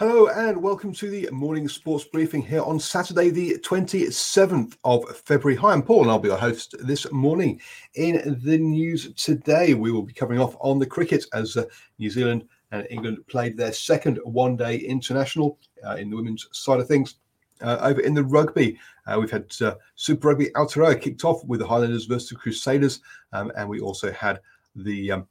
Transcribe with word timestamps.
Hello 0.00 0.26
and 0.26 0.60
welcome 0.60 0.92
to 0.94 1.08
the 1.08 1.28
morning 1.30 1.68
sports 1.68 2.02
briefing 2.02 2.42
here 2.42 2.62
on 2.62 2.80
Saturday, 2.80 3.30
the 3.30 3.56
27th 3.60 4.76
of 4.82 5.08
February. 5.18 5.54
Hi, 5.54 5.72
I'm 5.72 5.84
Paul 5.84 6.02
and 6.02 6.10
I'll 6.10 6.18
be 6.18 6.26
your 6.26 6.36
host 6.36 6.74
this 6.80 7.06
morning. 7.12 7.60
In 7.94 8.40
the 8.42 8.58
news 8.58 9.14
today, 9.14 9.74
we 9.74 9.92
will 9.92 10.02
be 10.02 10.12
covering 10.12 10.40
off 10.40 10.56
on 10.58 10.80
the 10.80 10.86
cricket 10.86 11.24
as 11.32 11.56
uh, 11.56 11.66
New 12.00 12.10
Zealand 12.10 12.48
and 12.72 12.88
England 12.90 13.18
played 13.28 13.56
their 13.56 13.72
second 13.72 14.18
one 14.24 14.56
day 14.56 14.78
international 14.78 15.60
uh, 15.86 15.94
in 15.94 16.10
the 16.10 16.16
women's 16.16 16.48
side 16.50 16.80
of 16.80 16.88
things. 16.88 17.14
Uh, 17.60 17.78
over 17.80 18.00
in 18.00 18.14
the 18.14 18.24
rugby, 18.24 18.76
uh, 19.06 19.16
we've 19.20 19.30
had 19.30 19.46
uh, 19.60 19.76
Super 19.94 20.30
Rugby 20.30 20.46
Aotearoa 20.56 21.00
kicked 21.00 21.24
off 21.24 21.44
with 21.44 21.60
the 21.60 21.68
Highlanders 21.68 22.06
versus 22.06 22.30
the 22.30 22.34
Crusaders, 22.34 22.98
um, 23.32 23.52
and 23.56 23.68
we 23.68 23.78
also 23.78 24.10
had 24.10 24.40
the 24.74 25.12
um, 25.12 25.28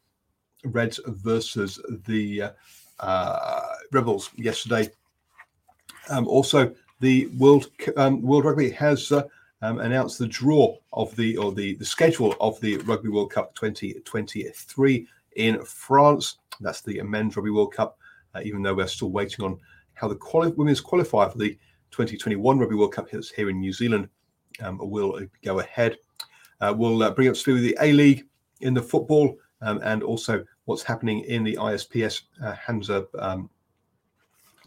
Reds 0.63 1.01
versus 1.05 1.81
the 2.07 2.43
uh, 3.03 3.62
Rebels 3.93 4.29
yesterday. 4.35 4.89
Um, 6.09 6.27
also, 6.27 6.73
the 6.99 7.27
World 7.37 7.69
um, 7.97 8.21
World 8.21 8.45
Rugby 8.45 8.69
has 8.71 9.11
uh, 9.11 9.23
um, 9.61 9.79
announced 9.79 10.19
the 10.19 10.27
draw 10.27 10.75
of 10.91 11.15
the 11.15 11.37
or 11.37 11.51
the, 11.51 11.75
the 11.75 11.85
schedule 11.85 12.35
of 12.39 12.59
the 12.61 12.77
Rugby 12.77 13.09
World 13.09 13.31
Cup 13.31 13.55
2023 13.55 15.07
in 15.35 15.63
France. 15.63 16.37
That's 16.59 16.81
the 16.81 17.01
Men's 17.01 17.35
Rugby 17.35 17.51
World 17.51 17.73
Cup. 17.73 17.97
Uh, 18.35 18.41
even 18.43 18.63
though 18.63 18.73
we're 18.73 18.87
still 18.87 19.11
waiting 19.11 19.45
on 19.45 19.59
how 19.93 20.07
the 20.07 20.15
quali- 20.15 20.51
women's 20.53 20.81
qualifier 20.81 21.31
for 21.31 21.37
the 21.37 21.51
2021 21.91 22.57
Rugby 22.57 22.75
World 22.75 22.93
Cup 22.93 23.07
here 23.09 23.49
in 23.49 23.59
New 23.59 23.71
Zealand 23.71 24.09
um, 24.61 24.79
will 24.79 25.19
go 25.43 25.59
ahead. 25.59 25.97
Uh, 26.59 26.73
we'll 26.75 27.03
uh, 27.03 27.11
bring 27.11 27.27
up 27.27 27.35
to 27.35 27.59
the 27.59 27.77
A 27.81 27.91
League 27.93 28.25
in 28.61 28.73
the 28.73 28.81
football 28.81 29.37
um, 29.61 29.79
and 29.83 30.01
also 30.01 30.43
what's 30.65 30.83
happening 30.83 31.21
in 31.21 31.43
the 31.43 31.55
ISPS 31.55 32.23
uh, 32.43 32.53
Handa 32.53 33.05
um, 33.19 33.49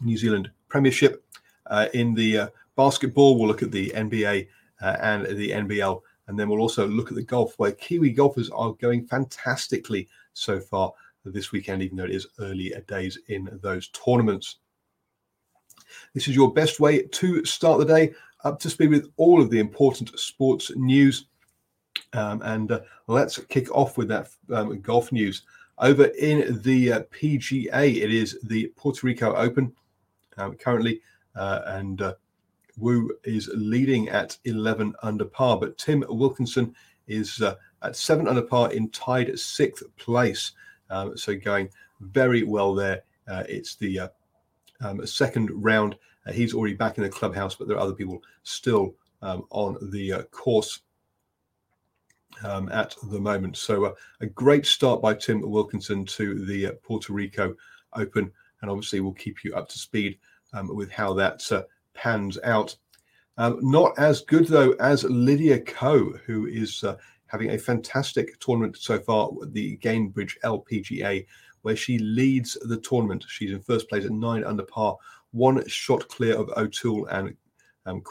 New 0.01 0.17
Zealand 0.17 0.51
Premiership. 0.67 1.23
Uh, 1.67 1.87
in 1.93 2.13
the 2.13 2.37
uh, 2.37 2.47
basketball, 2.75 3.37
we'll 3.37 3.47
look 3.47 3.63
at 3.63 3.71
the 3.71 3.89
NBA 3.89 4.47
uh, 4.81 4.97
and 5.01 5.25
the 5.37 5.51
NBL, 5.51 6.01
and 6.27 6.39
then 6.39 6.49
we'll 6.49 6.61
also 6.61 6.87
look 6.87 7.09
at 7.09 7.15
the 7.15 7.23
golf, 7.23 7.53
where 7.57 7.71
Kiwi 7.71 8.11
golfers 8.11 8.49
are 8.51 8.73
going 8.73 9.05
fantastically 9.05 10.07
so 10.33 10.59
far 10.59 10.93
this 11.25 11.51
weekend, 11.51 11.81
even 11.81 11.97
though 11.97 12.05
it 12.05 12.11
is 12.11 12.27
early 12.39 12.73
days 12.87 13.17
in 13.27 13.49
those 13.61 13.89
tournaments. 13.89 14.57
This 16.13 16.27
is 16.27 16.35
your 16.35 16.53
best 16.53 16.79
way 16.79 17.03
to 17.03 17.45
start 17.45 17.79
the 17.79 17.85
day, 17.85 18.13
up 18.43 18.59
to 18.59 18.69
speed 18.69 18.89
with 18.89 19.11
all 19.17 19.41
of 19.41 19.49
the 19.49 19.59
important 19.59 20.17
sports 20.19 20.71
news. 20.75 21.25
Um, 22.13 22.41
and 22.43 22.71
uh, 22.71 22.81
let's 23.07 23.37
kick 23.37 23.73
off 23.75 23.97
with 23.97 24.07
that 24.09 24.29
um, 24.53 24.79
golf 24.81 25.11
news. 25.11 25.43
Over 25.79 26.05
in 26.05 26.61
the 26.63 26.93
uh, 26.93 27.01
PGA, 27.11 27.95
it 27.95 28.13
is 28.13 28.39
the 28.43 28.71
Puerto 28.75 29.05
Rico 29.05 29.33
Open 29.35 29.73
currently, 30.59 31.01
uh, 31.35 31.61
and 31.65 32.01
uh, 32.01 32.13
Wu 32.77 33.11
is 33.23 33.49
leading 33.53 34.09
at 34.09 34.37
11 34.45 34.93
under 35.01 35.25
par, 35.25 35.59
but 35.59 35.77
Tim 35.77 36.03
Wilkinson 36.07 36.75
is 37.07 37.41
uh, 37.41 37.55
at 37.81 37.95
seven 37.95 38.27
under 38.27 38.41
par 38.41 38.71
in 38.71 38.89
tied 38.89 39.37
sixth 39.39 39.83
place. 39.97 40.53
Um, 40.89 41.17
so 41.17 41.35
going 41.35 41.69
very 42.01 42.43
well 42.43 42.73
there. 42.73 43.03
Uh, 43.27 43.43
it's 43.49 43.75
the 43.75 43.99
uh, 43.99 44.07
um, 44.81 45.05
second 45.05 45.49
round. 45.53 45.95
he's 46.33 46.53
already 46.53 46.75
back 46.75 46.97
in 46.97 47.03
the 47.03 47.09
clubhouse, 47.09 47.55
but 47.55 47.67
there 47.67 47.77
are 47.77 47.81
other 47.83 47.93
people 47.93 48.21
still 48.43 48.95
um, 49.21 49.43
on 49.49 49.77
the 49.91 50.25
course 50.31 50.81
um, 52.43 52.69
at 52.69 52.95
the 53.03 53.19
moment. 53.19 53.57
So 53.57 53.85
uh, 53.85 53.93
a 54.21 54.27
great 54.27 54.65
start 54.65 55.01
by 55.01 55.13
Tim 55.13 55.41
Wilkinson 55.41 56.05
to 56.05 56.45
the 56.45 56.67
uh, 56.67 56.71
Puerto 56.83 57.13
Rico 57.13 57.55
Open, 57.93 58.31
and 58.61 58.71
obviously 58.71 58.99
we'll 58.99 59.13
keep 59.13 59.43
you 59.43 59.53
up 59.55 59.67
to 59.69 59.79
speed 59.79 60.17
um, 60.53 60.75
with 60.75 60.91
how 60.91 61.13
that 61.13 61.49
uh, 61.51 61.63
pans 61.93 62.37
out. 62.43 62.75
Um, 63.37 63.59
not 63.61 63.97
as 63.99 64.21
good 64.21 64.47
though 64.47 64.71
as 64.79 65.03
Lydia 65.03 65.59
Ko, 65.59 66.13
who 66.25 66.47
is 66.47 66.83
uh, 66.83 66.95
having 67.27 67.51
a 67.51 67.57
fantastic 67.57 68.39
tournament 68.39 68.77
so 68.77 68.99
far 68.99 69.29
at 69.41 69.53
the 69.53 69.77
Gainbridge 69.77 70.39
LPGA, 70.43 71.25
where 71.61 71.75
she 71.75 71.99
leads 71.99 72.57
the 72.61 72.77
tournament. 72.77 73.25
She's 73.27 73.51
in 73.51 73.61
first 73.61 73.89
place 73.89 74.05
at 74.05 74.11
nine 74.11 74.43
under 74.43 74.63
par, 74.63 74.97
one 75.31 75.65
shot 75.67 76.07
clear 76.07 76.35
of 76.35 76.49
O'Toole 76.57 77.05
and 77.07 77.35
um, 77.85 78.01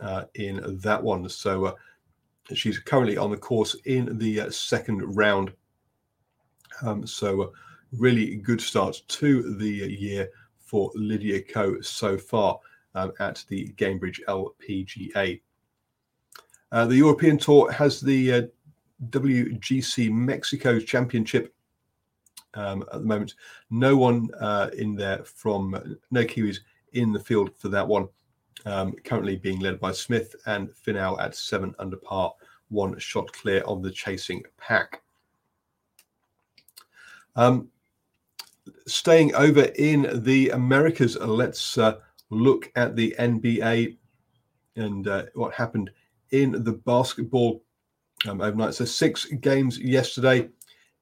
uh, 0.00 0.24
in 0.34 0.78
that 0.82 1.02
one. 1.02 1.28
So 1.28 1.66
uh, 1.66 1.72
She's 2.54 2.78
currently 2.78 3.16
on 3.16 3.30
the 3.30 3.36
course 3.36 3.74
in 3.86 4.18
the 4.18 4.42
uh, 4.42 4.50
second 4.50 5.16
round. 5.16 5.52
Um, 6.82 7.06
so, 7.06 7.42
uh, 7.42 7.46
really 7.92 8.36
good 8.36 8.60
start 8.60 9.00
to 9.08 9.54
the 9.56 9.68
year 9.68 10.28
for 10.58 10.90
Lydia 10.94 11.42
Ko 11.42 11.80
so 11.80 12.18
far 12.18 12.58
um, 12.94 13.12
at 13.20 13.44
the 13.48 13.68
Gainbridge 13.76 14.20
LPGA. 14.28 15.40
Uh, 16.72 16.86
the 16.86 16.96
European 16.96 17.38
Tour 17.38 17.70
has 17.70 18.00
the 18.00 18.32
uh, 18.32 18.42
WGC 19.10 20.10
Mexico 20.10 20.80
Championship 20.80 21.54
um, 22.54 22.82
at 22.92 23.00
the 23.00 23.06
moment. 23.06 23.34
No 23.70 23.96
one 23.96 24.28
uh, 24.40 24.70
in 24.76 24.96
there 24.96 25.24
from 25.24 25.96
no 26.10 26.24
Kiwis 26.24 26.58
in 26.92 27.12
the 27.12 27.20
field 27.20 27.54
for 27.56 27.68
that 27.68 27.86
one 27.86 28.08
um, 28.64 28.92
currently 29.04 29.36
being 29.36 29.60
led 29.60 29.78
by 29.78 29.92
Smith 29.92 30.34
and 30.46 30.70
Finau 30.70 31.20
at 31.20 31.36
seven 31.36 31.74
under 31.78 31.96
par, 31.96 32.34
one 32.68 32.98
shot 32.98 33.30
clear 33.32 33.60
of 33.62 33.82
the 33.82 33.90
chasing 33.90 34.42
pack. 34.56 35.02
Um, 37.36 37.68
staying 38.86 39.34
over 39.34 39.62
in 39.76 40.22
the 40.24 40.50
Americas, 40.50 41.16
let's 41.18 41.78
uh, 41.78 41.98
look 42.30 42.70
at 42.76 42.96
the 42.96 43.14
NBA 43.18 43.96
and 44.76 45.08
uh, 45.08 45.24
what 45.34 45.54
happened 45.54 45.90
in 46.30 46.64
the 46.64 46.72
basketball 46.72 47.62
um, 48.28 48.40
overnight. 48.40 48.74
So, 48.74 48.84
six 48.84 49.26
games 49.26 49.78
yesterday, 49.78 50.48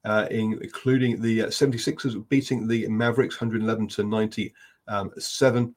uh, 0.04 0.26
including 0.30 1.20
the 1.20 1.40
76ers 1.44 2.28
beating 2.28 2.66
the 2.68 2.86
Mavericks 2.88 3.40
111 3.40 3.88
to 3.88 4.04
97. 4.04 5.74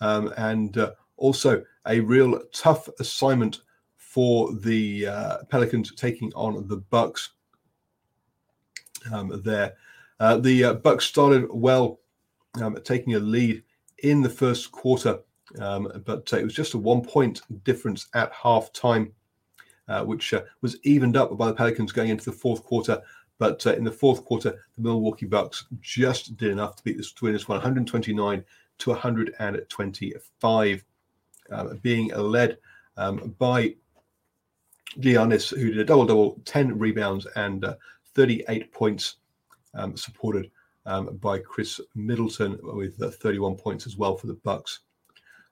Um, 0.00 0.34
and 0.36 0.76
uh, 0.76 0.92
also 1.16 1.64
a 1.86 2.00
real 2.00 2.40
tough 2.52 2.88
assignment 2.98 3.60
for 3.96 4.54
the 4.54 5.06
uh, 5.06 5.38
Pelicans 5.48 5.92
taking 5.94 6.32
on 6.34 6.68
the 6.68 6.76
Bucks. 6.76 7.30
Um, 9.12 9.40
there, 9.44 9.74
uh, 10.20 10.38
the 10.38 10.64
uh, 10.64 10.74
Bucks 10.74 11.06
started 11.06 11.46
well, 11.50 12.00
um, 12.60 12.78
taking 12.84 13.14
a 13.14 13.18
lead 13.18 13.62
in 13.98 14.22
the 14.22 14.30
first 14.30 14.70
quarter 14.70 15.18
Um, 15.60 16.02
but 16.04 16.32
uh, 16.32 16.38
it 16.38 16.44
was 16.44 16.54
just 16.54 16.74
a 16.74 16.78
one 16.78 17.02
point 17.02 17.42
difference 17.64 18.08
at 18.14 18.32
half 18.32 18.72
time, 18.72 19.12
uh, 19.88 20.04
which 20.04 20.32
uh, 20.34 20.42
was 20.62 20.78
evened 20.84 21.16
up 21.16 21.36
by 21.36 21.46
the 21.46 21.54
Pelicans 21.54 21.92
going 21.92 22.10
into 22.10 22.24
the 22.24 22.32
fourth 22.32 22.64
quarter. 22.64 23.00
But 23.38 23.66
uh, 23.66 23.74
in 23.74 23.84
the 23.84 23.92
fourth 23.92 24.24
quarter, 24.24 24.50
the 24.76 24.82
Milwaukee 24.82 25.26
Bucks 25.26 25.66
just 25.80 26.36
did 26.36 26.50
enough 26.50 26.76
to 26.76 26.84
beat 26.84 26.96
this 26.96 27.12
129 27.20 28.44
to 28.78 28.90
125, 28.90 30.84
um, 31.50 31.80
being 31.82 32.08
led 32.08 32.58
um, 32.96 33.34
by 33.38 33.74
Giannis, 34.98 35.56
who 35.56 35.70
did 35.70 35.78
a 35.78 35.84
double 35.84 36.06
double, 36.06 36.40
10 36.44 36.78
rebounds 36.78 37.26
and 37.36 37.64
uh, 37.64 37.74
38 38.14 38.72
points, 38.72 39.16
supported 39.96 40.50
um, 40.86 41.16
by 41.20 41.38
Khris 41.38 41.80
Middleton 41.94 42.58
with 42.62 43.00
uh, 43.02 43.10
31 43.10 43.56
points 43.56 43.86
as 43.86 43.96
well 43.96 44.16
for 44.16 44.26
the 44.26 44.34
Bucks. 44.34 44.80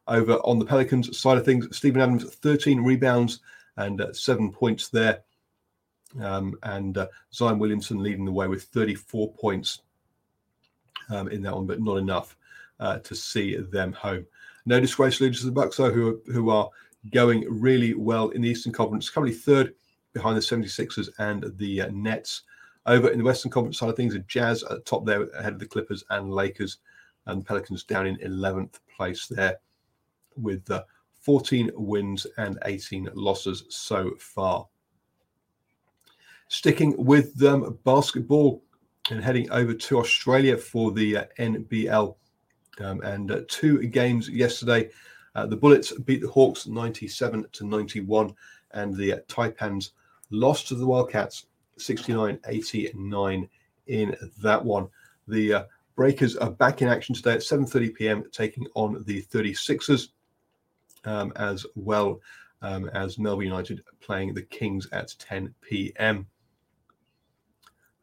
Over 0.08 0.34
on 0.38 0.58
the 0.58 0.64
Pelicans 0.64 1.16
side 1.18 1.38
of 1.38 1.44
things, 1.44 1.74
Steven 1.76 2.02
Adams 2.02 2.24
13 2.24 2.82
rebounds 2.82 3.40
and 3.76 4.00
uh, 4.00 4.12
seven 4.12 4.50
points 4.52 4.88
there, 4.88 5.22
um, 6.20 6.54
and 6.64 6.98
uh, 6.98 7.06
Zion 7.32 7.58
Williamson 7.58 8.02
leading 8.02 8.24
the 8.24 8.32
way 8.32 8.48
with 8.48 8.64
34 8.64 9.32
points 9.34 9.80
um, 11.10 11.28
in 11.28 11.42
that 11.42 11.54
one, 11.54 11.66
but 11.66 11.80
not 11.80 11.96
enough 11.96 12.36
uh, 12.80 12.98
to 12.98 13.14
see 13.14 13.56
them 13.56 13.92
home. 13.92 14.26
No 14.66 14.80
disgrace 14.80 15.20
leaders 15.20 15.40
to 15.40 15.46
the 15.46 15.52
Bucks 15.52 15.76
though, 15.76 15.92
who 15.92 16.10
are, 16.10 16.32
who 16.32 16.50
are 16.50 16.68
going 17.10 17.46
really 17.48 17.94
well 17.94 18.28
in 18.30 18.42
the 18.42 18.48
Eastern 18.48 18.72
Conference, 18.72 19.08
currently 19.08 19.34
third 19.34 19.74
behind 20.12 20.36
the 20.36 20.40
76ers 20.40 21.08
and 21.18 21.52
the 21.56 21.82
uh, 21.82 21.90
Nets. 21.92 22.42
Over 22.86 23.10
in 23.10 23.18
the 23.18 23.24
Western 23.24 23.50
Conference 23.50 23.78
side 23.78 23.90
of 23.90 23.96
things, 23.96 24.16
Jazz 24.26 24.62
at 24.64 24.70
the 24.70 24.80
top 24.80 25.06
there 25.06 25.28
ahead 25.30 25.52
of 25.52 25.58
the 25.58 25.66
Clippers 25.66 26.04
and 26.10 26.32
Lakers, 26.32 26.78
and 27.26 27.46
Pelicans 27.46 27.84
down 27.84 28.06
in 28.06 28.16
11th 28.18 28.80
place 28.96 29.26
there 29.28 29.58
with 30.36 30.68
uh, 30.70 30.82
14 31.20 31.70
wins 31.74 32.26
and 32.36 32.58
18 32.64 33.08
losses 33.14 33.64
so 33.68 34.12
far. 34.18 34.66
Sticking 36.48 36.94
with 37.02 37.40
um, 37.44 37.78
basketball 37.84 38.62
and 39.10 39.22
heading 39.22 39.50
over 39.50 39.74
to 39.74 39.98
Australia 39.98 40.56
for 40.56 40.90
the 40.90 41.18
uh, 41.18 41.24
NBL. 41.38 42.14
Um, 42.80 43.00
and 43.02 43.30
uh, 43.30 43.42
two 43.48 43.86
games 43.86 44.28
yesterday. 44.28 44.90
Uh, 45.34 45.46
the 45.46 45.56
Bullets 45.56 45.92
beat 46.00 46.20
the 46.20 46.28
Hawks 46.28 46.66
97 46.66 47.46
to 47.52 47.66
91, 47.66 48.34
and 48.72 48.94
the 48.94 49.22
Taipans 49.28 49.90
lost 50.30 50.68
to 50.68 50.74
the 50.74 50.86
Wildcats 50.86 51.46
69 51.78 52.38
89 52.46 53.48
in 53.86 54.16
that 54.42 54.64
one. 54.64 54.88
The 55.28 55.52
uh, 55.52 55.64
Breakers 55.94 56.36
are 56.36 56.50
back 56.50 56.80
in 56.80 56.88
action 56.88 57.14
today 57.14 57.34
at 57.34 57.40
7:30 57.40 57.94
p.m., 57.94 58.24
taking 58.32 58.66
on 58.74 59.04
the 59.06 59.22
36ers, 59.24 60.08
um, 61.04 61.32
as 61.36 61.66
well 61.74 62.20
um, 62.62 62.88
as 62.94 63.18
Melbourne 63.18 63.46
United 63.46 63.82
playing 64.00 64.32
the 64.32 64.42
Kings 64.42 64.88
at 64.92 65.14
10 65.18 65.54
p.m. 65.60 66.26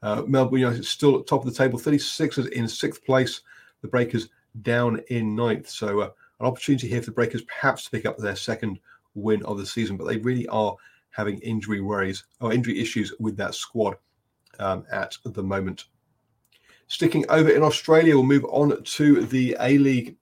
Uh, 0.01 0.23
Melbourne 0.27 0.59
United 0.59 0.85
still 0.85 1.19
at 1.19 1.27
top 1.27 1.45
of 1.45 1.51
the 1.51 1.57
table, 1.57 1.79
36ers 1.79 2.49
in 2.51 2.67
sixth 2.67 3.03
place. 3.03 3.41
The 3.81 3.87
Breakers 3.87 4.29
down 4.61 5.01
in 5.09 5.35
ninth. 5.35 5.69
So 5.69 6.01
uh, 6.01 6.09
an 6.39 6.45
opportunity 6.45 6.87
here 6.87 7.01
for 7.01 7.07
the 7.07 7.15
Breakers 7.15 7.41
perhaps 7.43 7.85
to 7.85 7.91
pick 7.91 8.05
up 8.05 8.17
their 8.17 8.35
second 8.35 8.79
win 9.15 9.43
of 9.45 9.57
the 9.57 9.65
season, 9.65 9.97
but 9.97 10.05
they 10.05 10.17
really 10.17 10.47
are 10.47 10.75
having 11.11 11.39
injury 11.39 11.81
worries 11.81 12.25
or 12.39 12.53
injury 12.53 12.79
issues 12.79 13.13
with 13.19 13.35
that 13.37 13.55
squad 13.55 13.95
um, 14.59 14.85
at 14.91 15.17
the 15.23 15.43
moment. 15.43 15.85
Sticking 16.87 17.25
over 17.29 17.49
in 17.49 17.61
Australia, 17.61 18.15
we'll 18.15 18.25
move 18.25 18.45
on 18.45 18.83
to 18.83 19.25
the 19.25 19.55
A 19.59 19.77
League. 19.77 20.17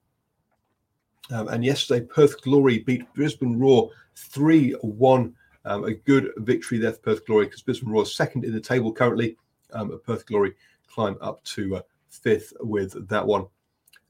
Um, 1.30 1.48
and 1.48 1.64
yesterday, 1.64 2.04
Perth 2.04 2.40
Glory 2.42 2.78
beat 2.78 3.12
Brisbane 3.14 3.58
Roar 3.58 3.90
3 4.16 4.72
1. 4.72 5.34
Um, 5.64 5.84
a 5.84 5.94
good 5.94 6.30
victory 6.38 6.78
there 6.78 6.92
for 6.92 7.00
Perth 7.00 7.26
Glory 7.26 7.46
because 7.46 7.62
Brisbane 7.62 7.90
Roar 7.90 8.02
is 8.02 8.14
second 8.14 8.44
in 8.44 8.52
the 8.52 8.60
table 8.60 8.92
currently. 8.92 9.36
Um, 9.72 10.00
Perth 10.04 10.26
Glory 10.26 10.54
climb 10.86 11.16
up 11.20 11.42
to 11.44 11.76
uh, 11.76 11.82
fifth 12.10 12.52
with 12.60 13.08
that 13.08 13.26
one. 13.26 13.46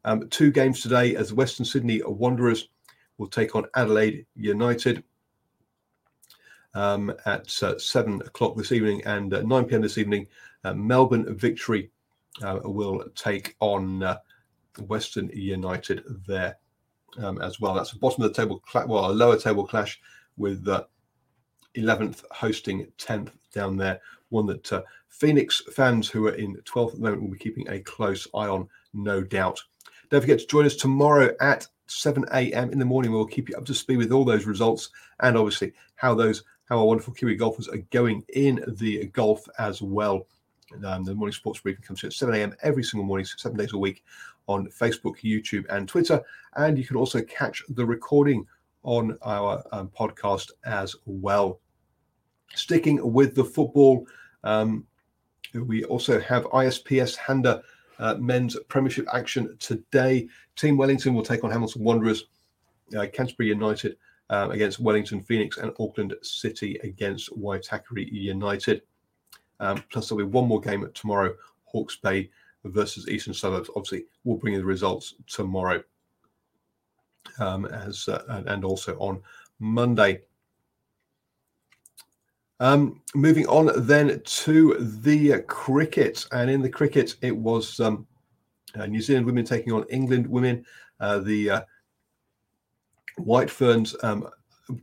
Um, 0.04 0.28
two 0.28 0.50
games 0.50 0.80
today 0.80 1.16
as 1.16 1.32
Western 1.32 1.66
Sydney 1.66 2.00
Wanderers 2.04 2.68
will 3.18 3.26
take 3.26 3.56
on 3.56 3.66
Adelaide 3.74 4.24
United 4.36 5.02
um, 6.78 7.12
at 7.26 7.60
uh, 7.64 7.76
7 7.76 8.22
o'clock 8.22 8.56
this 8.56 8.70
evening 8.70 9.02
and 9.04 9.34
uh, 9.34 9.42
9 9.42 9.64
p.m. 9.64 9.82
this 9.82 9.98
evening. 9.98 10.28
Uh, 10.62 10.74
Melbourne 10.74 11.36
Victory 11.36 11.90
uh, 12.40 12.60
will 12.62 13.04
take 13.16 13.56
on 13.58 14.04
uh, 14.04 14.18
Western 14.86 15.28
United 15.34 16.04
there 16.26 16.56
um, 17.18 17.40
as 17.42 17.60
well. 17.60 17.74
That's 17.74 17.90
the 17.90 17.98
bottom 17.98 18.22
of 18.22 18.32
the 18.32 18.40
table, 18.40 18.62
well, 18.86 19.10
a 19.10 19.12
lower 19.12 19.36
table 19.36 19.66
clash 19.66 20.00
with 20.36 20.64
11th 21.76 22.22
hosting 22.30 22.86
10th 22.96 23.32
down 23.52 23.76
there. 23.76 24.00
One 24.28 24.46
that 24.46 24.84
Phoenix 25.08 25.62
fans 25.72 26.08
who 26.08 26.28
are 26.28 26.34
in 26.34 26.54
12th 26.58 26.90
at 26.90 26.94
the 26.94 27.00
moment 27.00 27.22
will 27.22 27.30
be 27.30 27.38
keeping 27.38 27.68
a 27.68 27.80
close 27.80 28.28
eye 28.34 28.46
on, 28.46 28.68
no 28.94 29.20
doubt. 29.20 29.60
Don't 30.10 30.20
forget 30.20 30.38
to 30.38 30.46
join 30.46 30.64
us 30.64 30.76
tomorrow 30.76 31.34
at 31.40 31.66
7 31.86 32.24
a.m. 32.32 32.70
in 32.70 32.78
the 32.78 32.84
morning. 32.84 33.10
We'll 33.10 33.26
keep 33.26 33.48
you 33.48 33.56
up 33.56 33.64
to 33.64 33.74
speed 33.74 33.96
with 33.96 34.12
all 34.12 34.24
those 34.24 34.46
results 34.46 34.90
and 35.20 35.36
obviously 35.36 35.72
how 35.96 36.14
those 36.14 36.44
how 36.68 36.78
our 36.78 36.84
wonderful 36.84 37.14
Kiwi 37.14 37.36
golfers 37.36 37.68
are 37.68 37.78
going 37.90 38.24
in 38.34 38.62
the 38.78 39.06
golf 39.06 39.46
as 39.58 39.80
well. 39.80 40.26
Um, 40.84 41.02
the 41.02 41.14
morning 41.14 41.32
sports 41.32 41.60
briefing 41.60 41.82
comes 41.82 42.04
at 42.04 42.12
7 42.12 42.34
a.m. 42.34 42.54
every 42.62 42.82
single 42.82 43.06
morning, 43.06 43.24
seven 43.24 43.56
days 43.56 43.72
a 43.72 43.78
week 43.78 44.04
on 44.48 44.68
Facebook, 44.68 45.18
YouTube, 45.22 45.64
and 45.70 45.88
Twitter. 45.88 46.20
And 46.56 46.76
you 46.76 46.84
can 46.84 46.96
also 46.96 47.22
catch 47.22 47.62
the 47.70 47.84
recording 47.84 48.46
on 48.82 49.16
our 49.22 49.62
um, 49.72 49.90
podcast 49.98 50.50
as 50.64 50.94
well. 51.06 51.60
Sticking 52.54 53.12
with 53.12 53.34
the 53.34 53.44
football, 53.44 54.06
um, 54.44 54.86
we 55.54 55.84
also 55.84 56.20
have 56.20 56.44
ISPS 56.44 57.16
Handa 57.16 57.62
uh, 57.98 58.14
men's 58.14 58.56
Premiership 58.68 59.06
action 59.12 59.56
today. 59.58 60.28
Team 60.56 60.76
Wellington 60.76 61.14
will 61.14 61.22
take 61.22 61.44
on 61.44 61.50
Hamilton 61.50 61.82
Wanderers, 61.82 62.26
uh, 62.96 63.06
Canterbury 63.12 63.48
United 63.48 63.96
um, 64.30 64.50
against 64.50 64.80
Wellington 64.80 65.22
Phoenix, 65.22 65.58
and 65.58 65.72
Auckland 65.80 66.14
City 66.22 66.78
against 66.82 67.30
Waitakere 67.38 68.10
United. 68.10 68.82
Um, 69.60 69.82
plus, 69.90 70.08
there'll 70.08 70.24
be 70.24 70.30
one 70.30 70.46
more 70.46 70.60
game 70.60 70.88
tomorrow 70.94 71.34
Hawke's 71.64 71.96
Bay 71.96 72.30
versus 72.64 73.08
Eastern 73.08 73.34
Suburbs. 73.34 73.70
Obviously, 73.76 74.04
we'll 74.24 74.36
bring 74.36 74.54
you 74.54 74.60
the 74.60 74.66
results 74.66 75.14
tomorrow. 75.26 75.82
Um, 77.38 77.66
as 77.66 78.08
uh, 78.08 78.42
and 78.46 78.64
also 78.64 78.96
on 78.98 79.20
Monday. 79.58 80.22
Um, 82.60 83.00
moving 83.14 83.46
on 83.46 83.70
then 83.86 84.20
to 84.24 84.74
the 84.78 85.42
cricket, 85.46 86.26
and 86.32 86.50
in 86.50 86.62
the 86.62 86.68
cricket, 86.68 87.16
it 87.22 87.36
was 87.36 87.78
um, 87.78 88.06
uh, 88.76 88.86
New 88.86 89.00
Zealand 89.00 89.26
women 89.26 89.44
taking 89.44 89.72
on 89.72 89.84
England 89.90 90.26
women. 90.26 90.64
Uh, 90.98 91.20
the 91.20 91.50
uh, 91.50 91.60
White 93.18 93.50
Ferns 93.50 93.94
um, 94.02 94.28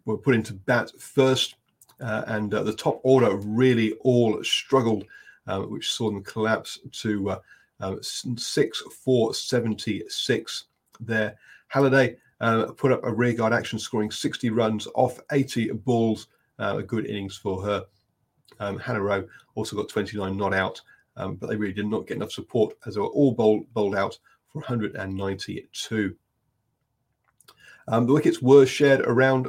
were 0.05 0.17
put 0.17 0.35
into 0.35 0.53
bat 0.53 0.91
first, 0.99 1.55
uh, 2.01 2.23
and 2.27 2.53
uh, 2.53 2.63
the 2.63 2.73
top 2.73 2.99
order 3.03 3.35
really 3.35 3.93
all 4.01 4.43
struggled, 4.43 5.05
which 5.67 5.91
saw 5.91 6.09
them 6.09 6.23
collapse 6.23 6.79
to 6.91 7.37
six 8.01 8.81
four 9.03 9.33
seventy 9.33 10.03
six. 10.09 10.65
There, 10.99 11.37
Halliday 11.67 12.17
put 12.77 12.91
up 12.91 13.03
a 13.03 13.13
rearguard 13.13 13.53
action, 13.53 13.79
scoring 13.79 14.11
60 14.11 14.49
runs 14.49 14.87
off 14.95 15.19
80 15.31 15.71
balls 15.71 16.27
uh, 16.59 16.77
a 16.77 16.83
good 16.83 17.05
innings 17.05 17.35
for 17.35 17.61
her. 17.63 17.85
Um, 18.59 18.79
Hannah 18.79 19.01
Rowe 19.01 19.27
also 19.55 19.75
got 19.75 19.89
29 19.89 20.37
not 20.37 20.53
out, 20.53 20.81
um, 21.17 21.35
but 21.35 21.47
they 21.47 21.55
really 21.55 21.73
did 21.73 21.87
not 21.87 22.07
get 22.07 22.17
enough 22.17 22.31
support 22.31 22.75
as 22.85 22.95
they 22.95 23.01
were 23.01 23.07
all 23.07 23.33
bowled, 23.33 23.65
bowled 23.73 23.95
out 23.95 24.17
for 24.47 24.59
192. 24.59 26.15
Um, 27.87 28.07
the 28.07 28.13
wickets 28.13 28.41
were 28.41 28.65
shared 28.65 29.01
around 29.01 29.47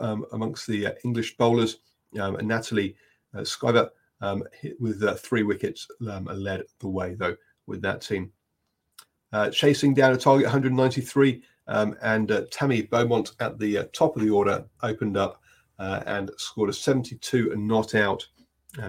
um, 0.00 0.26
amongst 0.32 0.66
the 0.66 0.88
uh, 0.88 0.92
English 1.04 1.36
bowlers. 1.36 1.78
Um, 2.18 2.36
and 2.36 2.48
Natalie 2.48 2.96
uh, 3.34 3.44
um, 4.20 4.44
with 4.80 5.02
uh, 5.02 5.14
three 5.14 5.42
wickets 5.42 5.86
um, 6.08 6.24
led 6.24 6.62
the 6.80 6.88
way, 6.88 7.14
though, 7.14 7.36
with 7.66 7.82
that 7.82 8.00
team. 8.00 8.32
Uh, 9.32 9.50
chasing 9.50 9.92
down 9.92 10.12
a 10.14 10.16
target 10.16 10.46
193, 10.46 11.42
um, 11.66 11.94
and 12.02 12.32
uh, 12.32 12.42
Tammy 12.50 12.82
Beaumont 12.82 13.32
at 13.40 13.58
the 13.58 13.78
uh, 13.78 13.84
top 13.92 14.16
of 14.16 14.22
the 14.22 14.30
order 14.30 14.64
opened 14.82 15.16
up 15.18 15.42
and 15.78 16.30
scored 16.38 16.70
a 16.70 16.72
72 16.72 17.52
and 17.52 17.68
not 17.68 17.94
out. 17.94 18.26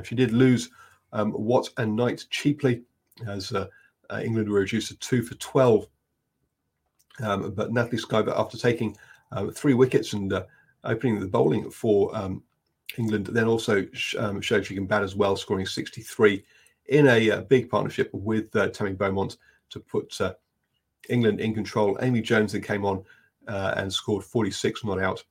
She 0.03 0.15
did 0.15 0.31
lose 0.31 0.69
Watt 1.13 1.69
and 1.77 1.95
Knight 1.95 2.25
cheaply 2.29 2.83
as 3.27 3.51
England 4.23 4.49
were 4.49 4.61
reduced 4.61 4.87
to 4.87 4.97
two 4.97 5.21
for 5.21 5.35
12. 5.35 5.87
Um, 7.21 7.51
but 7.51 7.71
Natalie 7.71 8.01
Sciver, 8.01 8.37
after 8.37 8.57
taking 8.57 8.97
uh, 9.31 9.47
three 9.47 9.73
wickets 9.73 10.13
and 10.13 10.31
uh, 10.31 10.43
opening 10.83 11.19
the 11.19 11.27
bowling 11.27 11.69
for 11.69 12.15
um, 12.15 12.43
England, 12.97 13.27
then 13.27 13.45
also 13.45 13.85
sh- 13.93 14.15
um, 14.17 14.41
showed 14.41 14.65
she 14.65 14.75
can 14.75 14.85
bat 14.85 15.03
as 15.03 15.15
well, 15.15 15.35
scoring 15.35 15.65
63 15.65 16.43
in 16.87 17.07
a 17.07 17.41
big 17.41 17.69
partnership 17.69 18.09
with 18.13 18.51
Tammy 18.73 18.93
Beaumont 18.93 19.37
to 19.69 19.79
put 19.79 20.19
England 21.09 21.39
in 21.39 21.53
control. 21.53 21.97
Amy 22.01 22.21
Jones 22.21 22.53
then 22.53 22.61
came 22.61 22.85
on 22.85 23.03
uh, 23.47 23.73
and 23.77 23.91
scored 23.91 24.23
46 24.23 24.85
not 24.85 25.01
out 25.01 25.23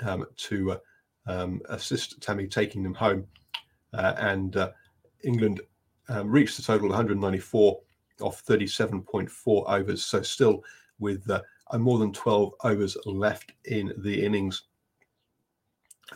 um, 0.00 0.26
to 0.36 0.72
uh, 0.72 0.78
um, 1.26 1.60
assist 1.68 2.20
Tammy 2.20 2.46
taking 2.46 2.82
them 2.82 2.94
home. 2.94 3.26
Uh, 3.92 4.14
and 4.18 4.56
uh, 4.56 4.70
England 5.22 5.60
um, 6.08 6.30
reached 6.30 6.58
a 6.58 6.62
total 6.62 6.86
of 6.86 6.90
194 6.90 7.80
off 8.20 8.44
37.4 8.44 9.64
overs. 9.68 10.04
So 10.04 10.22
still 10.22 10.64
with 10.98 11.28
uh, 11.30 11.40
more 11.78 11.98
than 11.98 12.12
12 12.12 12.54
overs 12.64 12.96
left 13.04 13.52
in 13.66 13.92
the 13.98 14.24
innings. 14.24 14.64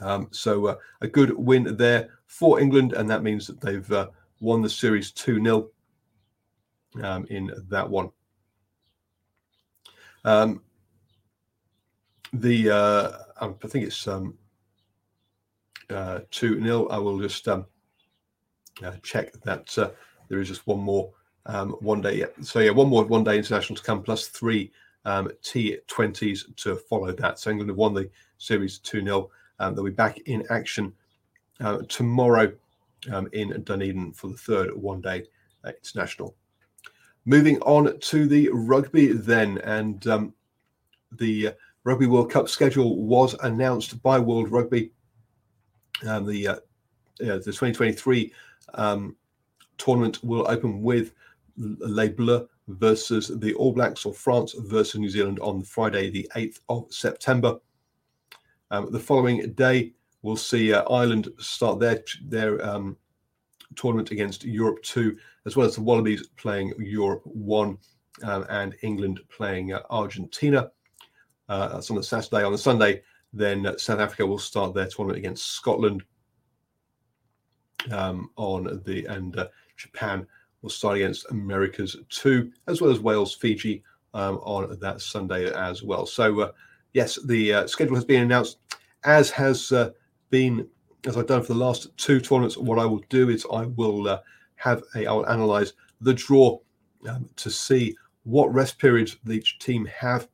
Um, 0.00 0.28
so 0.30 0.66
uh, 0.66 0.76
a 1.02 1.08
good 1.08 1.36
win 1.36 1.76
there 1.76 2.10
for 2.26 2.60
England, 2.60 2.94
and 2.94 3.08
that 3.10 3.22
means 3.22 3.46
that 3.46 3.60
they've 3.60 3.92
uh, 3.92 4.08
won 4.40 4.62
the 4.62 4.70
series 4.70 5.12
2 5.12 5.42
0 5.42 5.70
um, 7.02 7.26
in 7.28 7.52
that 7.68 7.88
one. 7.88 8.10
Um, 10.24 10.62
the 12.32 12.70
uh, 12.70 13.12
um, 13.40 13.56
I 13.62 13.66
think 13.66 13.86
it's 13.86 14.06
um, 14.08 14.38
uh, 15.90 16.20
2 16.30 16.62
0. 16.62 16.86
I 16.86 16.98
will 16.98 17.20
just 17.20 17.46
um, 17.48 17.66
uh, 18.82 18.92
check 19.02 19.32
that 19.42 19.76
uh, 19.78 19.90
there 20.28 20.40
is 20.40 20.48
just 20.48 20.66
one 20.66 20.80
more 20.80 21.12
um, 21.46 21.70
one 21.80 22.00
day. 22.00 22.18
Yeah. 22.18 22.26
So, 22.42 22.60
yeah, 22.60 22.70
one 22.70 22.88
more 22.88 23.04
one 23.04 23.24
day 23.24 23.36
international 23.36 23.76
to 23.76 23.82
come, 23.82 24.02
plus 24.02 24.28
three 24.28 24.70
um, 25.04 25.30
T20s 25.42 26.56
to 26.56 26.76
follow 26.76 27.12
that. 27.12 27.38
So, 27.38 27.50
England 27.50 27.70
have 27.70 27.76
won 27.76 27.94
the 27.94 28.10
series 28.38 28.78
2 28.78 29.04
0. 29.04 29.30
Um, 29.58 29.74
they'll 29.74 29.84
be 29.84 29.90
back 29.90 30.18
in 30.26 30.44
action 30.50 30.92
uh, 31.60 31.78
tomorrow 31.88 32.52
um, 33.12 33.28
in 33.32 33.62
Dunedin 33.62 34.12
for 34.12 34.28
the 34.28 34.36
third 34.36 34.74
one 34.76 35.00
day 35.00 35.24
uh, 35.64 35.70
international. 35.70 36.34
Moving 37.24 37.60
on 37.60 37.98
to 38.00 38.26
the 38.26 38.50
rugby 38.52 39.12
then, 39.12 39.58
and 39.58 40.04
um, 40.08 40.34
the 41.12 41.52
Rugby 41.84 42.06
World 42.06 42.30
Cup 42.30 42.48
schedule 42.48 42.96
was 42.96 43.34
announced 43.42 44.02
by 44.02 44.18
World 44.18 44.50
Rugby. 44.50 44.90
Um, 46.06 46.26
the 46.26 46.48
uh, 46.48 46.56
the 47.18 47.38
2023 47.38 48.32
um, 48.74 49.16
tournament 49.78 50.22
will 50.24 50.48
open 50.48 50.82
with 50.82 51.12
Bleus 51.58 52.48
versus 52.68 53.28
the 53.40 53.54
All 53.54 53.72
Blacks 53.72 54.06
or 54.06 54.14
France 54.14 54.54
versus 54.58 55.00
New 55.00 55.08
Zealand 55.08 55.38
on 55.40 55.62
Friday, 55.62 56.10
the 56.10 56.30
8th 56.36 56.60
of 56.68 56.92
September. 56.92 57.58
Um, 58.70 58.90
the 58.90 58.98
following 58.98 59.52
day, 59.52 59.92
we'll 60.22 60.36
see 60.36 60.72
uh, 60.72 60.82
Ireland 60.84 61.28
start 61.38 61.78
their 61.78 62.02
their 62.24 62.64
um, 62.64 62.96
tournament 63.76 64.10
against 64.10 64.44
Europe 64.44 64.82
2, 64.82 65.16
as 65.46 65.56
well 65.56 65.66
as 65.66 65.74
the 65.74 65.82
Wallabies 65.82 66.26
playing 66.36 66.72
Europe 66.78 67.22
1 67.24 67.78
um, 68.24 68.46
and 68.48 68.74
England 68.82 69.20
playing 69.28 69.72
uh, 69.72 69.82
Argentina. 69.90 70.70
Uh, 71.48 71.68
that's 71.68 71.90
on 71.90 71.96
the 71.96 72.02
Saturday. 72.02 72.44
On 72.44 72.52
the 72.52 72.58
Sunday, 72.58 73.02
then 73.32 73.66
uh, 73.66 73.76
South 73.76 74.00
Africa 74.00 74.26
will 74.26 74.38
start 74.38 74.74
their 74.74 74.86
tournament 74.86 75.18
against 75.18 75.48
Scotland. 75.48 76.02
Um, 77.90 78.30
on 78.36 78.80
the 78.84 79.04
and 79.06 79.36
uh, 79.36 79.48
Japan 79.76 80.24
will 80.62 80.70
start 80.70 80.96
against 80.96 81.30
Americas 81.30 81.96
2, 82.08 82.50
as 82.68 82.80
well 82.80 82.90
as 82.90 83.00
Wales, 83.00 83.34
Fiji 83.34 83.82
um, 84.14 84.36
on 84.38 84.78
that 84.80 85.00
Sunday 85.00 85.52
as 85.52 85.82
well. 85.82 86.06
So 86.06 86.40
uh, 86.40 86.52
yes, 86.92 87.18
the 87.26 87.52
uh, 87.52 87.66
schedule 87.66 87.96
has 87.96 88.04
been 88.04 88.22
announced, 88.22 88.58
as 89.04 89.30
has 89.30 89.72
uh, 89.72 89.90
been 90.30 90.66
as 91.06 91.16
I've 91.16 91.26
done 91.26 91.42
for 91.42 91.52
the 91.52 91.58
last 91.58 91.96
two 91.96 92.20
tournaments. 92.20 92.56
What 92.56 92.78
I 92.78 92.86
will 92.86 93.02
do 93.08 93.28
is 93.28 93.46
I 93.52 93.66
will 93.66 94.08
uh, 94.08 94.20
have 94.56 94.82
a 94.94 95.06
I 95.06 95.12
will 95.12 95.28
analyze 95.28 95.72
the 96.00 96.14
draw 96.14 96.58
um, 97.08 97.28
to 97.36 97.50
see 97.50 97.96
what 98.24 98.52
rest 98.54 98.78
periods 98.78 99.16
each 99.28 99.58
team 99.58 99.84
have 99.86 100.28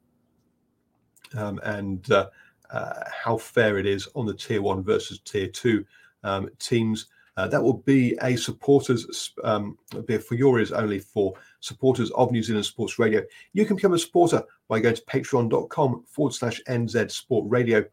um, 1.36 1.58
and 1.62 2.10
uh, 2.10 2.28
uh, 2.70 3.04
how 3.10 3.36
fair 3.36 3.78
it 3.78 3.86
is 3.86 4.08
on 4.14 4.26
the 4.26 4.34
tier 4.34 4.60
one 4.60 4.82
versus 4.82 5.20
tier 5.20 5.48
two 5.48 5.84
um, 6.24 6.50
teams. 6.58 7.06
Uh, 7.38 7.46
that 7.46 7.62
will 7.62 7.74
be 7.84 8.18
a 8.22 8.34
supporters, 8.34 9.32
um, 9.44 9.78
be 10.06 10.18
for 10.18 10.34
your 10.34 10.58
ears 10.58 10.72
only 10.72 10.98
for 10.98 11.34
supporters 11.60 12.10
of 12.10 12.32
New 12.32 12.42
Zealand 12.42 12.66
Sports 12.66 12.98
Radio. 12.98 13.22
You 13.52 13.64
can 13.64 13.76
become 13.76 13.92
a 13.94 13.98
supporter 13.98 14.42
by 14.66 14.80
going 14.80 14.96
to 14.96 15.02
patreon.com 15.02 16.02
forward 16.08 16.34
slash 16.34 16.60
NZ 16.68 17.12
Sport 17.12 17.44
Radio. 17.48 17.84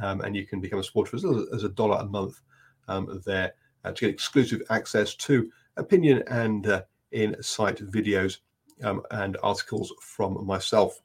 Um, 0.00 0.22
and 0.22 0.34
you 0.34 0.46
can 0.46 0.62
become 0.62 0.78
a 0.78 0.82
supporter 0.82 1.14
as 1.14 1.24
little 1.24 1.46
as 1.54 1.62
a 1.62 1.68
dollar 1.68 1.98
a 1.98 2.06
month 2.06 2.40
um, 2.88 3.20
there 3.26 3.52
uh, 3.84 3.92
to 3.92 4.00
get 4.00 4.08
exclusive 4.08 4.62
access 4.70 5.14
to 5.16 5.52
opinion 5.76 6.22
and 6.28 6.66
uh, 6.66 6.82
in-site 7.12 7.80
videos 7.80 8.38
um, 8.82 9.02
and 9.10 9.36
articles 9.42 9.92
from 10.00 10.46
myself. 10.46 11.02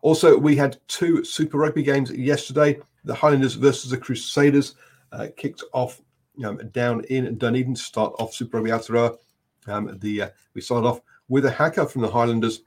Also, 0.00 0.38
we 0.38 0.56
had 0.56 0.78
two 0.88 1.22
Super 1.22 1.58
Rugby 1.58 1.82
games 1.82 2.10
yesterday. 2.10 2.80
The 3.04 3.14
Highlanders 3.14 3.56
versus 3.56 3.90
the 3.90 3.98
Crusaders 3.98 4.74
uh, 5.16 5.28
kicked 5.36 5.64
off 5.72 6.00
um, 6.44 6.58
down 6.72 7.02
in 7.04 7.36
Dunedin 7.38 7.74
to 7.74 7.80
start 7.80 8.14
off 8.18 8.34
Super 8.34 8.58
Rugby 8.58 8.70
Aotearoa. 8.70 9.16
Um, 9.66 9.98
the 10.00 10.22
uh, 10.22 10.28
we 10.54 10.60
started 10.60 10.86
off 10.86 11.00
with 11.28 11.46
a 11.46 11.50
hacker 11.50 11.86
from 11.86 12.02
the 12.02 12.10
Highlanders 12.10 12.62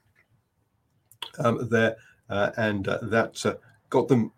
um, 1.37 1.67
there, 1.69 1.95
uh, 2.29 2.51
and 2.57 2.87
uh, 2.87 2.99
that 3.03 3.45
uh, 3.45 3.55
got 3.89 4.07
them. 4.07 4.31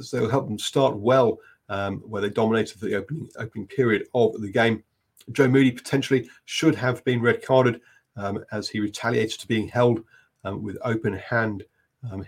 So 0.00 0.28
helped 0.28 0.48
them 0.48 0.58
start 0.58 0.96
well, 0.96 1.38
um, 1.68 1.98
where 1.98 2.22
they 2.22 2.30
dominated 2.30 2.80
the 2.80 2.96
opening 2.96 3.28
opening 3.36 3.66
period 3.68 4.06
of 4.14 4.40
the 4.40 4.50
game. 4.50 4.82
Joe 5.30 5.46
Moody 5.46 5.70
potentially 5.70 6.28
should 6.46 6.74
have 6.74 7.04
been 7.04 7.22
red 7.22 7.44
carded 7.44 7.80
um, 8.16 8.44
as 8.50 8.68
he 8.68 8.80
retaliated 8.80 9.38
to 9.38 9.46
being 9.46 9.68
held 9.68 10.02
with 10.44 10.76
open 10.82 11.12
hand 11.14 11.62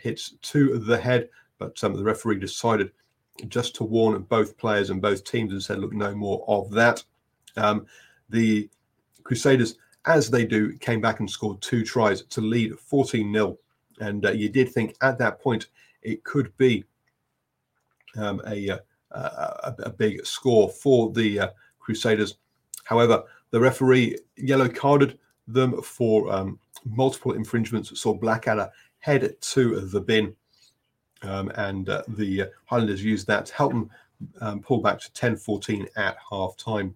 hits 0.01 0.35
to 0.41 0.79
the 0.79 0.97
head, 0.97 1.29
but 1.59 1.75
the 1.75 2.05
referee 2.05 2.39
decided 2.39 2.93
just 3.49 3.75
to 3.76 3.85
warn 3.85 4.21
both 4.23 4.57
players 4.57 4.91
and 4.91 5.03
both 5.03 5.25
teams 5.25 5.53
and 5.53 5.62
said, 5.62 5.79
look, 5.79 5.93
no 5.93 6.14
more 6.14 6.45
of 6.49 6.71
that. 6.71 7.03
Um, 7.57 7.87
the 8.31 8.69
Crusaders, 9.23 9.76
as 10.07 10.31
they 10.31 10.45
do, 10.45 10.76
came 10.79 11.00
back 11.00 11.21
and 11.21 11.31
scored 11.31 11.61
two 11.62 11.85
tries 11.85 12.23
to 12.23 12.41
lead 12.41 12.79
14 12.79 13.33
0. 13.33 13.59
And 14.00 14.26
uh, 14.26 14.33
you 14.33 14.49
did 14.49 14.71
think 14.71 14.97
at 15.03 15.19
that 15.19 15.41
point 15.41 15.69
it 16.03 16.25
could 16.25 16.55
be 16.57 16.85
um, 18.17 18.41
a, 18.47 18.71
uh, 18.71 18.79
a, 19.12 19.75
a, 19.85 19.91
big 19.91 20.25
score 20.26 20.69
for 20.69 21.12
the 21.12 21.41
uh, 21.41 21.49
Crusaders. 21.79 22.37
However, 22.85 23.25
the 23.50 23.61
referee 23.61 24.19
yellow 24.37 24.69
carded 24.69 25.19
them 25.47 25.81
for 25.83 26.33
um, 26.33 26.59
multiple 26.85 27.33
infringements, 27.33 27.99
saw 27.99 28.14
Blackadder 28.14 28.71
head 28.99 29.35
to 29.41 29.81
the 29.81 30.00
bin. 30.00 30.35
Um, 31.25 31.50
and 31.57 31.88
uh, 31.88 32.02
the 32.09 32.50
Highlanders 32.66 33.02
used 33.02 33.26
that 33.26 33.47
to 33.47 33.54
help 33.54 33.73
them 33.73 33.90
um, 34.40 34.61
pull 34.61 34.78
back 34.78 35.00
to 35.00 35.12
10 35.12 35.37
14 35.37 35.87
at 35.97 36.16
half 36.31 36.57
time. 36.57 36.95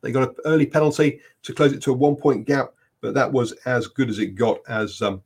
They 0.00 0.12
got 0.12 0.28
an 0.28 0.34
early 0.44 0.66
penalty 0.66 1.20
to 1.42 1.52
close 1.52 1.72
it 1.72 1.82
to 1.82 1.90
a 1.90 1.94
one 1.94 2.16
point 2.16 2.46
gap, 2.46 2.74
but 3.00 3.14
that 3.14 3.32
was 3.32 3.52
as 3.64 3.86
good 3.86 4.10
as 4.10 4.18
it 4.18 4.34
got 4.34 4.58
as 4.68 5.00
um, 5.02 5.22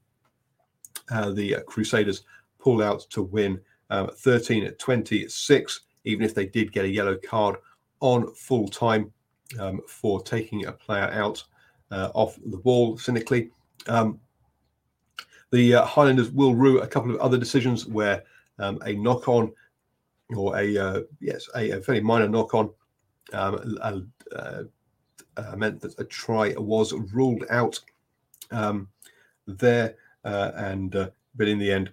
uh, 1.10 1.30
the 1.30 1.56
Crusaders 1.66 2.22
pulled 2.58 2.82
out 2.82 3.00
to 3.10 3.22
win 3.22 3.60
um, 3.90 4.08
13 4.14 4.64
at 4.64 4.78
26, 4.78 5.80
even 6.04 6.24
if 6.24 6.34
they 6.34 6.46
did 6.46 6.72
get 6.72 6.84
a 6.84 6.88
yellow 6.88 7.16
card 7.16 7.56
on 8.00 8.32
full 8.34 8.68
time 8.68 9.12
um, 9.58 9.80
for 9.86 10.22
taking 10.22 10.66
a 10.66 10.72
player 10.72 11.10
out 11.12 11.42
uh, 11.90 12.10
off 12.14 12.38
the 12.46 12.56
ball 12.56 12.96
cynically. 12.96 13.50
Um, 13.88 14.20
the 15.50 15.74
uh, 15.74 15.84
Highlanders 15.84 16.30
will 16.30 16.54
rue 16.54 16.80
a 16.80 16.86
couple 16.86 17.10
of 17.10 17.20
other 17.20 17.38
decisions 17.38 17.86
where 17.86 18.22
um, 18.58 18.80
a 18.84 18.92
knock 18.94 19.28
on 19.28 19.52
or 20.36 20.56
a 20.56 20.76
uh, 20.76 21.00
yes 21.20 21.48
a, 21.56 21.70
a, 21.70 21.80
very 21.80 22.00
minor 22.00 22.28
knock 22.28 22.54
on 22.54 22.70
um, 23.32 23.78
uh, 23.82 24.62
uh, 25.36 25.56
meant 25.56 25.80
that 25.80 25.98
a 25.98 26.04
try 26.04 26.54
was 26.56 26.92
ruled 27.12 27.44
out 27.50 27.78
um, 28.50 28.88
there 29.46 29.96
uh, 30.24 30.52
and 30.56 30.96
uh, 30.96 31.10
but 31.36 31.48
in 31.48 31.58
the 31.58 31.70
end 31.70 31.90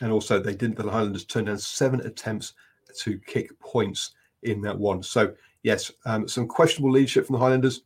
and 0.00 0.12
also 0.12 0.38
they 0.38 0.54
didn't 0.54 0.76
the 0.76 0.90
Highlanders 0.90 1.24
turned 1.24 1.46
down 1.46 1.58
seven 1.58 2.00
attempts 2.02 2.54
to 2.98 3.18
kick 3.20 3.58
points 3.58 4.12
in 4.42 4.60
that 4.62 4.78
one. 4.78 5.02
So 5.02 5.34
yes 5.62 5.90
um, 6.04 6.28
some 6.28 6.46
questionable 6.46 6.92
leadership 6.92 7.26
from 7.26 7.34
the 7.34 7.40
Highlanders 7.40 7.82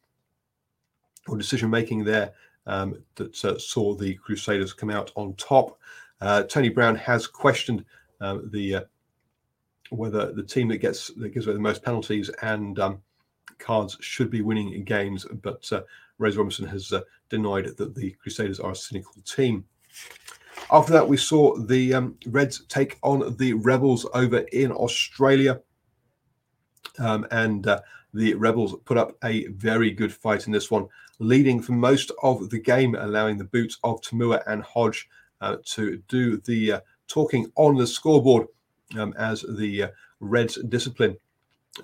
or 1.28 1.36
decision 1.36 1.70
making 1.70 2.04
there 2.04 2.32
um, 2.66 2.96
that 3.14 3.44
uh, 3.44 3.58
saw 3.58 3.94
the 3.94 4.14
Crusaders 4.14 4.72
come 4.72 4.90
out 4.90 5.12
on 5.14 5.34
top. 5.34 5.78
Uh, 6.20 6.42
Tony 6.44 6.68
Brown 6.68 6.96
has 6.96 7.26
questioned 7.26 7.84
um, 8.20 8.48
the 8.52 8.76
uh, 8.76 8.80
whether 9.90 10.32
the 10.32 10.42
team 10.42 10.68
that 10.68 10.78
gets 10.78 11.08
that 11.16 11.30
gives 11.30 11.46
away 11.46 11.54
the 11.54 11.60
most 11.60 11.82
penalties 11.82 12.28
and 12.42 12.78
um, 12.78 13.00
cards 13.58 13.96
should 14.00 14.30
be 14.30 14.42
winning 14.42 14.84
games, 14.84 15.26
but 15.42 15.70
uh, 15.72 15.82
Razor 16.18 16.38
Robertson 16.38 16.66
has 16.66 16.92
uh, 16.92 17.00
denied 17.28 17.76
that 17.76 17.94
the 17.94 18.10
Crusaders 18.12 18.60
are 18.60 18.72
a 18.72 18.76
cynical 18.76 19.14
team. 19.22 19.64
After 20.70 20.92
that, 20.92 21.06
we 21.06 21.16
saw 21.16 21.56
the 21.56 21.94
um, 21.94 22.16
Reds 22.26 22.64
take 22.66 22.98
on 23.02 23.36
the 23.36 23.52
Rebels 23.52 24.06
over 24.14 24.38
in 24.52 24.72
Australia. 24.72 25.60
Um, 26.98 27.26
and 27.30 27.66
uh, 27.66 27.80
the 28.14 28.34
Rebels 28.34 28.74
put 28.84 28.96
up 28.96 29.16
a 29.24 29.46
very 29.48 29.90
good 29.90 30.12
fight 30.12 30.46
in 30.46 30.52
this 30.52 30.70
one, 30.70 30.88
leading 31.18 31.60
for 31.60 31.72
most 31.72 32.10
of 32.22 32.50
the 32.50 32.58
game, 32.58 32.94
allowing 32.94 33.36
the 33.36 33.44
boots 33.44 33.78
of 33.84 34.00
To'omua 34.00 34.42
and 34.46 34.62
Hodge 34.62 35.08
uh, 35.40 35.56
to 35.64 36.02
do 36.08 36.38
the 36.38 36.72
uh, 36.72 36.80
talking 37.08 37.50
on 37.56 37.76
the 37.76 37.86
scoreboard 37.86 38.46
um, 38.98 39.14
as 39.18 39.44
the 39.56 39.84
uh, 39.84 39.88
Reds 40.20 40.56
discipline 40.68 41.16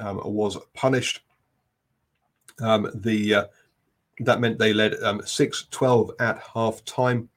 um, 0.01 0.21
was 0.25 0.57
punished. 0.75 1.21
Um, 2.61 2.91
the 2.95 3.35
uh, 3.35 3.45
that 4.21 4.41
meant 4.41 4.59
they 4.59 4.73
led 4.73 4.95
um, 5.03 5.23
6 5.25 5.67
12 5.71 6.11
at 6.21 6.39
half 6.55 6.85
time. 6.85 7.29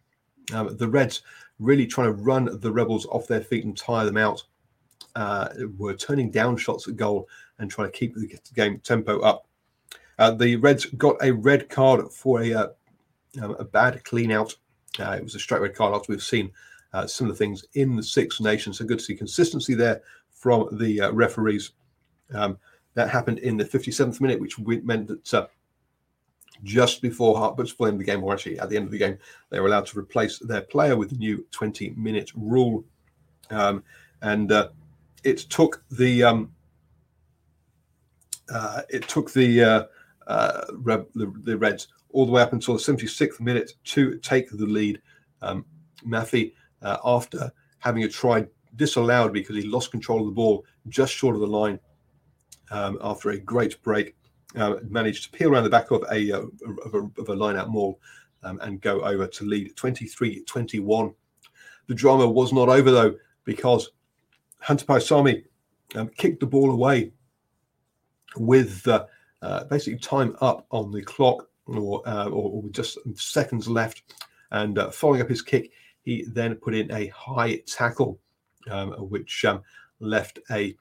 Um, 0.53 0.75
the 0.77 0.87
Reds 0.87 1.21
really 1.59 1.87
trying 1.87 2.15
to 2.15 2.23
run 2.23 2.59
the 2.59 2.71
Rebels 2.71 3.05
off 3.07 3.27
their 3.27 3.41
feet 3.41 3.65
and 3.65 3.77
tire 3.77 4.05
them 4.05 4.17
out. 4.17 4.43
Uh, 5.15 5.47
were 5.77 5.93
turning 5.93 6.29
down 6.29 6.57
shots 6.57 6.87
at 6.89 6.97
goal 6.97 7.27
and 7.59 7.69
trying 7.69 7.91
to 7.91 7.97
keep 7.97 8.15
the 8.15 8.39
game 8.53 8.79
tempo 8.79 9.19
up. 9.21 9.47
Uh, 10.17 10.31
the 10.31 10.55
Reds 10.57 10.85
got 10.85 11.17
a 11.21 11.31
red 11.31 11.69
card 11.69 12.11
for 12.11 12.41
a, 12.41 12.53
uh, 12.53 12.67
um, 13.41 13.55
a 13.59 13.65
bad 13.65 14.03
clean 14.03 14.31
out. 14.31 14.55
Uh, 14.99 15.11
it 15.11 15.23
was 15.23 15.35
a 15.35 15.39
straight 15.39 15.61
red 15.61 15.75
card 15.75 15.93
after 15.93 16.11
we've 16.11 16.23
seen 16.23 16.51
uh, 16.93 17.05
some 17.05 17.27
of 17.27 17.33
the 17.33 17.37
things 17.37 17.65
in 17.73 17.95
the 17.95 18.03
Six 18.03 18.39
Nations. 18.39 18.77
So 18.77 18.85
good 18.85 18.99
to 18.99 19.03
see 19.03 19.15
consistency 19.15 19.73
there 19.73 20.01
from 20.31 20.69
the 20.77 21.01
uh, 21.01 21.11
referees. 21.11 21.71
Um, 22.33 22.57
that 22.93 23.09
happened 23.09 23.39
in 23.39 23.57
the 23.57 23.65
57th 23.65 24.21
minute, 24.21 24.39
which 24.39 24.57
meant 24.57 25.07
that 25.07 25.33
uh, 25.33 25.47
just 26.63 27.01
before 27.01 27.35
Hartbutt's 27.35 27.73
playing 27.73 27.97
the 27.97 28.05
game, 28.05 28.23
or 28.23 28.31
actually 28.31 28.57
at 28.57 28.69
the 28.69 28.77
end 28.77 28.85
of 28.85 28.91
the 28.91 28.97
game, 28.97 29.17
they 29.49 29.59
were 29.59 29.67
allowed 29.67 29.85
to 29.87 29.99
replace 29.99 30.39
their 30.39 30.61
player 30.61 30.95
with 30.95 31.09
the 31.09 31.17
new 31.17 31.45
20 31.51 31.89
minute 31.97 32.31
rule. 32.35 32.85
Um, 33.49 33.83
and 34.21 34.49
it 35.25 35.39
took 35.49 35.83
the 35.91 36.23
um, 36.23 36.54
uh, 38.49 38.81
it 38.89 39.07
took 39.07 39.31
the, 39.31 39.63
uh, 39.63 39.83
uh 40.27 40.65
the, 40.67 41.33
the 41.43 41.57
Reds 41.57 41.87
all 42.09 42.25
the 42.25 42.31
way 42.31 42.41
up 42.41 42.53
until 42.53 42.75
the 42.75 42.79
76th 42.79 43.39
minute 43.39 43.73
to 43.83 44.17
take 44.19 44.49
the 44.49 44.65
lead. 44.65 45.01
Um, 45.41 45.65
Mafi, 46.07 46.53
uh, 46.81 46.97
after 47.03 47.51
having 47.79 48.03
a 48.03 48.09
try 48.09 48.45
disallowed 48.75 49.33
because 49.33 49.55
he 49.55 49.63
lost 49.63 49.91
control 49.91 50.21
of 50.21 50.25
the 50.25 50.31
ball 50.31 50.65
just 50.87 51.13
short 51.13 51.35
of 51.35 51.41
the 51.41 51.47
line 51.47 51.79
um, 52.71 52.97
after 53.01 53.31
a 53.31 53.39
great 53.39 53.81
break, 53.83 54.15
uh, 54.55 54.75
managed 54.87 55.23
to 55.23 55.37
peel 55.37 55.51
around 55.51 55.63
the 55.63 55.69
back 55.69 55.91
of 55.91 56.03
a 56.11 56.31
of 56.31 56.93
a, 56.93 57.21
of 57.21 57.29
a 57.29 57.35
line 57.35 57.57
out 57.57 57.69
maul 57.69 57.99
um, 58.43 58.59
and 58.61 58.81
go 58.81 59.01
over 59.01 59.27
to 59.27 59.43
lead 59.43 59.75
23-21. 59.75 61.13
The 61.87 61.93
drama 61.93 62.27
was 62.27 62.53
not 62.53 62.69
over 62.69 62.91
though 62.91 63.15
because 63.43 63.89
Hunter 64.59 64.85
Paisami 64.85 65.43
um, 65.95 66.09
kicked 66.09 66.39
the 66.39 66.47
ball 66.47 66.71
away 66.71 67.11
with 68.37 68.87
uh, 68.87 69.05
uh, 69.41 69.63
basically 69.65 69.99
time 69.99 70.35
up 70.41 70.65
on 70.71 70.91
the 70.91 71.01
clock 71.01 71.47
or, 71.67 72.07
uh, 72.07 72.27
or, 72.27 72.63
just 72.69 72.97
seconds 73.15 73.67
left. 73.67 74.03
And 74.51 74.77
uh, 74.77 74.91
following 74.91 75.21
up 75.21 75.29
his 75.29 75.41
kick, 75.41 75.71
he 76.03 76.25
then 76.27 76.55
put 76.55 76.75
in 76.75 76.91
a 76.91 77.07
high 77.07 77.57
tackle, 77.65 78.19
um, 78.69 78.91
which 79.09 79.43
um, 79.45 79.61
left 79.99 80.39
a 80.51 80.75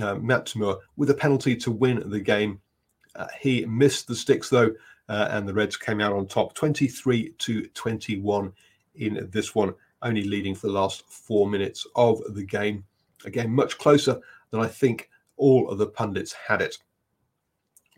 uh, 0.00 0.14
Matt 0.14 0.46
To'omua 0.46 0.78
with 0.96 1.10
a 1.10 1.14
penalty 1.14 1.54
to 1.56 1.70
win 1.70 2.08
the 2.08 2.20
game. 2.20 2.60
Uh, 3.14 3.26
he 3.38 3.66
missed 3.66 4.08
the 4.08 4.16
sticks 4.16 4.48
though, 4.48 4.70
uh, 5.08 5.28
and 5.30 5.46
the 5.46 5.52
Reds 5.52 5.76
came 5.76 6.00
out 6.00 6.14
on 6.14 6.26
top, 6.26 6.54
23 6.54 7.34
to 7.38 7.66
21 7.68 8.52
in 8.94 9.28
this 9.30 9.54
one, 9.54 9.74
only 10.00 10.24
leading 10.24 10.54
for 10.54 10.68
the 10.68 10.72
last 10.72 11.04
four 11.08 11.48
minutes 11.48 11.86
of 11.94 12.22
the 12.34 12.44
game. 12.44 12.84
Again, 13.24 13.50
much 13.50 13.78
closer 13.78 14.18
than 14.50 14.60
I 14.60 14.66
think 14.66 15.10
all 15.36 15.68
of 15.70 15.78
the 15.78 15.86
pundits 15.86 16.32
had 16.32 16.62
it. 16.62 16.78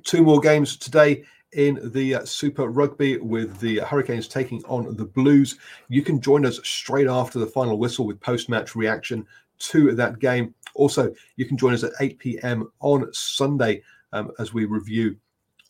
Two 0.05 0.23
more 0.23 0.39
games 0.39 0.77
today 0.77 1.25
in 1.53 1.81
the 1.93 2.17
uh, 2.17 2.25
Super 2.27 2.69
Rugby 2.69 3.17
with 3.17 3.59
the 3.59 3.79
Hurricanes 3.79 4.29
taking 4.29 4.63
on 4.65 4.95
the 4.97 5.07
Blues. 5.07 5.57
You 5.89 6.03
can 6.03 6.21
join 6.21 6.45
us 6.45 6.61
straight 6.63 7.07
after 7.07 7.39
the 7.39 7.47
final 7.47 7.79
whistle 7.79 8.07
with 8.07 8.21
post 8.21 8.51
match 8.51 8.77
reaction 8.77 9.27
to 9.61 9.95
that 9.95 10.19
game. 10.19 10.55
Also, 10.75 11.15
you 11.37 11.47
can 11.47 11.57
join 11.57 11.73
us 11.73 11.85
at 11.85 11.93
8 12.01 12.19
p.m. 12.19 12.71
on 12.81 13.11
Sunday 13.15 13.83
um, 14.13 14.31
as 14.39 14.53
we 14.53 14.67
review 14.67 15.17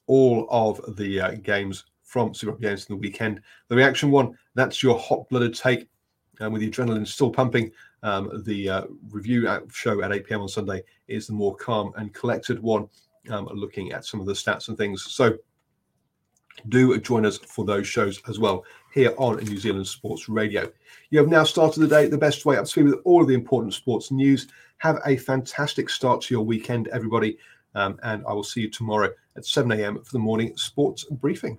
all 0.06 0.48
of 0.50 0.96
the 0.96 1.20
uh, 1.20 1.30
games 1.42 1.84
from 2.02 2.34
Super 2.34 2.52
Rugby 2.52 2.66
games 2.66 2.86
in 2.86 2.96
the 2.96 3.00
weekend. 3.00 3.40
The 3.68 3.76
reaction 3.76 4.10
one, 4.10 4.36
that's 4.54 4.82
your 4.82 4.98
hot 4.98 5.28
blooded 5.28 5.54
take 5.54 5.88
um, 6.40 6.52
with 6.52 6.60
the 6.60 6.70
adrenaline 6.70 7.06
still 7.06 7.30
pumping. 7.30 7.70
Um, 8.02 8.42
the 8.44 8.68
uh, 8.68 8.82
review 9.10 9.48
show 9.70 10.02
at 10.02 10.12
8 10.12 10.26
p.m. 10.26 10.40
on 10.40 10.48
Sunday 10.48 10.82
is 11.06 11.28
the 11.28 11.32
more 11.34 11.54
calm 11.54 11.92
and 11.96 12.12
collected 12.12 12.60
one 12.60 12.88
um, 13.30 13.46
looking 13.52 13.92
at 13.92 14.04
some 14.04 14.20
of 14.20 14.26
the 14.26 14.32
stats 14.32 14.68
and 14.68 14.76
things. 14.76 15.12
So 15.12 15.36
do 16.68 16.98
join 17.00 17.26
us 17.26 17.38
for 17.38 17.64
those 17.64 17.86
shows 17.86 18.20
as 18.28 18.38
well 18.38 18.64
here 18.92 19.12
on 19.18 19.36
New 19.44 19.58
Zealand 19.58 19.86
Sports 19.86 20.28
Radio. 20.28 20.70
You 21.10 21.18
have 21.18 21.28
now 21.28 21.44
started 21.44 21.80
the 21.80 21.88
day 21.88 22.06
the 22.06 22.18
best 22.18 22.46
way 22.46 22.56
up 22.56 22.64
to 22.64 22.70
speed 22.70 22.84
with 22.84 23.00
all 23.04 23.22
of 23.22 23.28
the 23.28 23.34
important 23.34 23.74
sports 23.74 24.10
news. 24.10 24.46
Have 24.78 24.98
a 25.04 25.16
fantastic 25.16 25.90
start 25.90 26.22
to 26.22 26.34
your 26.34 26.44
weekend, 26.44 26.88
everybody. 26.88 27.38
Um, 27.74 27.98
and 28.04 28.24
I 28.26 28.32
will 28.32 28.44
see 28.44 28.62
you 28.62 28.70
tomorrow 28.70 29.10
at 29.36 29.44
7 29.44 29.70
a.m. 29.72 30.02
for 30.02 30.12
the 30.12 30.18
morning 30.18 30.56
sports 30.56 31.04
briefing. 31.04 31.58